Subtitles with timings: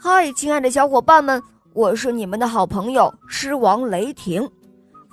[0.00, 4.48] 嗨，亲爱的小伙伴们，我是你们的好朋友狮王雷霆。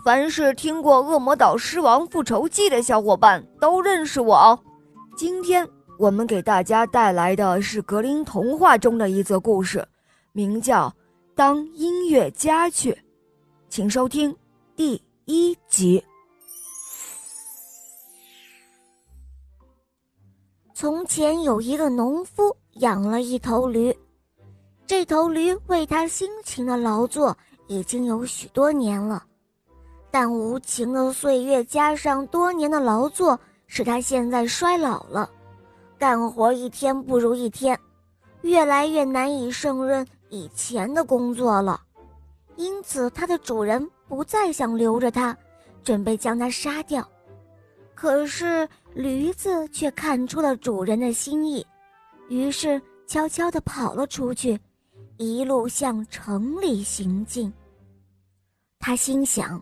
[0.05, 4.59] 凡是听过《恶魔岛狮王复仇记》的小伙伴都认识我哦。
[5.17, 5.67] 今天
[5.97, 9.83] 我们给大家带来的是格林童话中的一则故事，
[10.33, 10.87] 名叫
[11.33, 12.91] 《当音乐家去》，
[13.67, 14.33] 请收听
[14.75, 16.03] 第一集。
[20.75, 23.91] 从前有一个农夫养了一头驴。
[24.87, 27.35] 这头驴为他辛勤的劳作
[27.67, 29.23] 已经有许多年了，
[30.11, 35.27] 但无情的岁月加上多年的劳作，使他现在衰老了，
[35.97, 37.77] 干活一天不如一天，
[38.41, 41.81] 越来越难以胜任以前的工作了。
[42.55, 45.35] 因此，他的主人不再想留着他，
[45.83, 47.05] 准备将他杀掉。
[47.95, 51.65] 可是驴子却看出了主人的心意，
[52.29, 54.59] 于是悄悄地跑了出去。
[55.17, 57.51] 一路向城里行进。
[58.79, 59.61] 他心想：“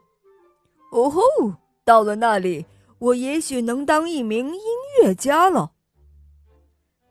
[0.91, 1.21] 哦吼，
[1.85, 2.65] 到了那里，
[2.99, 4.61] 我也许能当一名音
[5.01, 5.71] 乐家了。”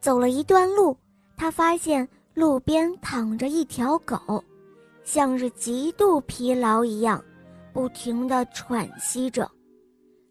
[0.01, 0.97] 走了一段路，
[1.37, 4.43] 他发现路边躺着一条狗，
[5.05, 7.25] 像是极度疲劳一样，
[7.73, 9.49] 不停的喘息着。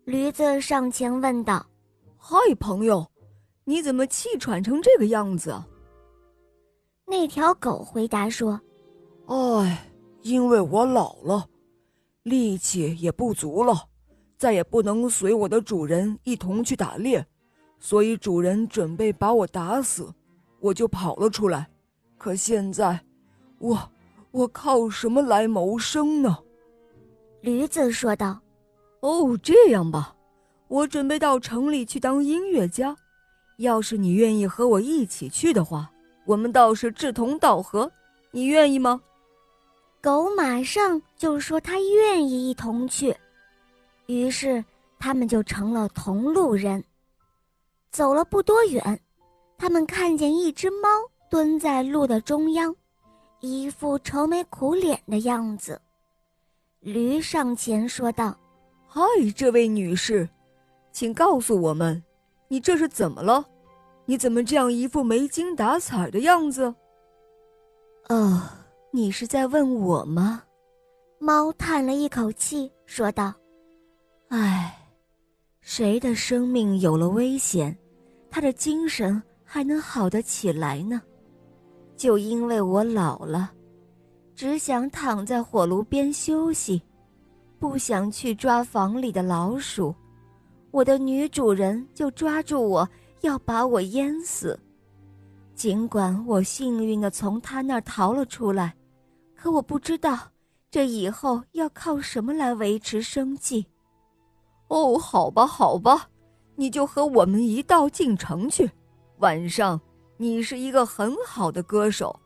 [0.04, 1.66] 驴子上前问道
[2.18, 3.10] ：“嗨，朋友，
[3.64, 5.56] 你怎么气喘成这个样子？”
[7.12, 8.58] 那条狗回答说
[9.28, 9.86] ：“哎，
[10.22, 11.46] 因为我老了，
[12.24, 13.90] 力气也不足了，
[14.38, 17.28] 再也不能随我的主人一同去打猎，
[17.82, 20.10] 所以主人准备把我打死，
[20.62, 21.70] 我就跑了出来。
[22.18, 22.98] 可现在，
[23.60, 23.92] 我
[24.32, 26.38] 我靠什么来谋生呢？”
[27.44, 28.40] 驴子说道
[29.02, 30.16] ：“哦，这样吧，
[30.70, 32.96] 我准备到城里去当音乐家，
[33.58, 35.92] 要是你愿意和我一起去的话。”
[36.26, 37.92] 我们倒是志同道合，
[38.32, 39.02] 你愿意吗？
[40.02, 43.16] 狗马上就说他愿意一同去，
[44.08, 44.64] 于是
[44.98, 46.84] 他们就成了同路人。
[47.92, 49.00] 走了不多远，
[49.58, 50.88] 他们看见一只猫
[51.30, 52.74] 蹲在路的中央，
[53.42, 55.80] 一副愁眉苦脸的样子。
[56.80, 58.36] 驴上前说道
[58.88, 59.04] ：“嗨，
[59.36, 60.28] 这位女士，
[60.92, 62.02] 请告诉我们，
[62.48, 63.46] 你这是怎么了？”
[64.12, 66.76] 你怎么这样一副没精打采的样子？
[68.10, 68.42] 哦，
[68.92, 70.44] 你是在问我吗？
[71.18, 73.34] 猫叹了一口气，说道
[74.28, 74.78] ：“唉，
[75.62, 77.74] 谁的生命有了危险，
[78.30, 81.02] 他的精神还能好得起来呢？
[81.96, 83.54] 就因为我老了，
[84.36, 86.82] 只想躺在火炉边休息，
[87.60, 89.96] 不想去抓房里的老鼠，
[90.72, 92.86] 我的女主人就抓住我。”
[93.22, 94.60] 要把我淹死，
[95.56, 98.76] 尽管我幸运的从他那儿逃了出来，
[99.36, 100.18] 可我不知道
[100.70, 103.66] 这以后要靠什么来维持生计。
[104.68, 106.10] 哦，好吧，好吧，
[106.56, 108.70] 你就和我们一道进城去。
[109.20, 109.80] 晚上，
[110.18, 112.18] 你是一个很好的歌手，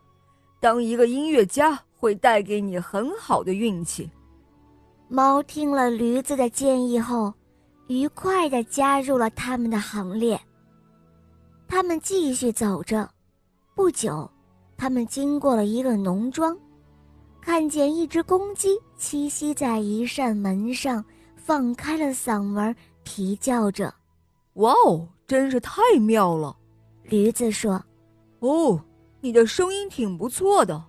[0.61, 4.09] 当一个音乐家会带给你很好的运气。
[5.09, 7.33] 猫听了驴子的建议后，
[7.87, 10.39] 愉快的加入了他们的行列。
[11.75, 13.05] 他们继续走着，
[13.75, 14.31] 不久，
[14.77, 16.57] 他们经过了一个农庄，
[17.41, 21.03] 看见一只公鸡栖息在一扇门上，
[21.35, 23.93] 放开了嗓门啼叫着
[24.55, 26.55] ：“哇哦，真是太妙了！”
[27.03, 27.83] 驴子说
[28.39, 28.81] ：“哦，
[29.19, 30.81] 你的声音挺不错的，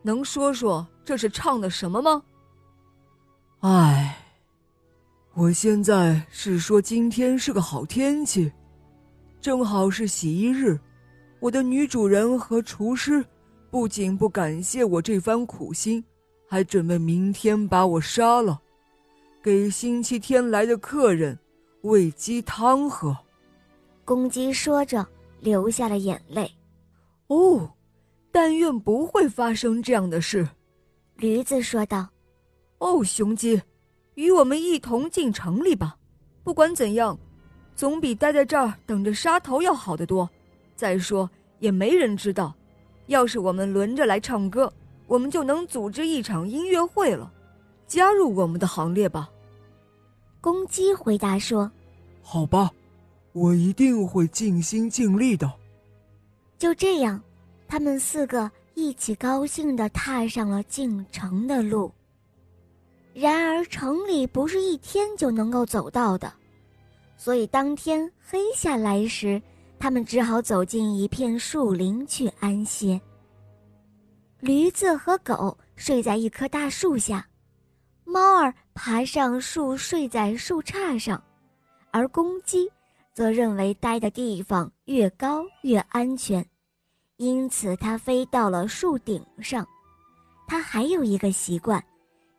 [0.00, 2.22] 能说说这是唱的什么吗
[3.60, 4.16] ？”“哎，
[5.34, 8.50] 我现在是说今天是个好天气。”
[9.42, 10.78] 正好是洗衣日，
[11.40, 13.24] 我的女主人和厨师
[13.72, 16.02] 不仅不感谢我这番苦心，
[16.48, 18.62] 还准备明天把我杀了，
[19.42, 21.36] 给星期天来的客人
[21.80, 23.16] 喂鸡汤喝。
[24.04, 25.04] 公鸡说着
[25.40, 26.48] 流下了眼泪。
[27.26, 27.68] 哦，
[28.30, 30.48] 但愿不会发生这样的事，
[31.16, 32.08] 驴子说道。
[32.78, 33.60] 哦，雄鸡，
[34.14, 35.96] 与我们一同进城里吧，
[36.44, 37.18] 不管怎样。
[37.74, 40.28] 总比待在这儿等着杀头要好得多。
[40.76, 41.28] 再说，
[41.58, 42.54] 也没人知道，
[43.06, 44.72] 要是我们轮着来唱歌，
[45.06, 47.32] 我们就能组织一场音乐会了。
[47.86, 49.28] 加入我们的行列吧。
[50.40, 51.70] 公鸡回答说
[52.22, 52.70] ：“好吧，
[53.32, 55.52] 我一定会尽心尽力的。”
[56.58, 57.22] 就这样，
[57.68, 61.92] 他们四个一起高兴的踏上了进城的路。
[63.12, 66.32] 然而，城里不是一天就能够走到的。
[67.24, 69.40] 所以当天黑下来时，
[69.78, 73.00] 他们只好走进一片树林去安歇。
[74.40, 77.24] 驴子和狗睡在一棵大树下，
[78.02, 81.22] 猫儿爬上树睡在树杈上，
[81.92, 82.68] 而公鸡
[83.14, 86.44] 则认为待的地方越高越安全，
[87.18, 89.64] 因此它飞到了树顶上。
[90.48, 91.80] 它还有一个习惯，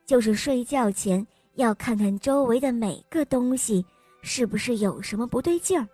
[0.06, 1.26] 就是睡觉前
[1.56, 3.86] 要看看周围的每个东西
[4.24, 5.88] 是不是有什么不对劲儿。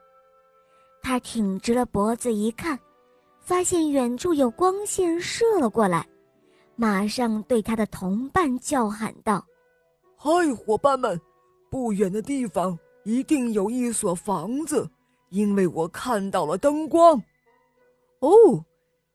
[1.01, 2.79] 他挺直了脖子一看。
[3.41, 6.07] 发现远处有光线射了过来，
[6.75, 9.43] 马上对他的同伴叫喊道
[10.15, 11.19] ：“嗨，伙伴们，
[11.67, 14.87] 不远的地方一定有一所房子，
[15.29, 17.19] 因为我看到了灯光。
[18.19, 18.63] 哦，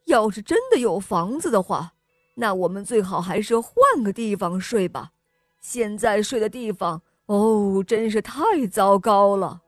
[0.07, 1.93] 要是真的有房子的话，
[2.35, 5.13] 那我们最好还是换个地方睡吧。
[5.61, 9.61] 现在睡的地方，哦，真是太糟糕了。”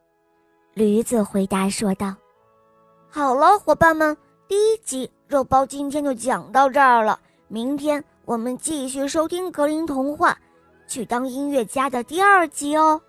[0.75, 2.15] 驴子回答说道
[3.09, 4.17] ：“好了，伙伴们。”
[4.49, 7.19] 第一集肉包今天就讲到这儿了，
[7.49, 10.31] 明天我们继续收听格林童话
[10.87, 13.01] 《去当音乐家》的第二集哦。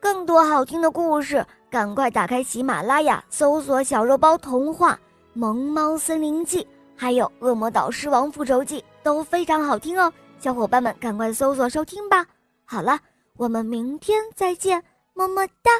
[0.00, 4.94] 更多好听的故事，赶快打开喜马拉雅，搜索“小肉包童话”
[5.34, 6.62] 《萌猫森林记》，
[6.96, 10.10] 还有《恶魔岛狮王复仇记》，都非常好听哦。
[10.38, 12.24] 小伙伴们，赶快搜索收听吧。
[12.64, 12.98] 好了，
[13.36, 14.84] 我们明天再见，
[15.14, 15.70] 么么哒。